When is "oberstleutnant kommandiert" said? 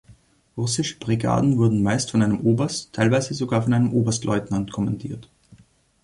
3.93-5.29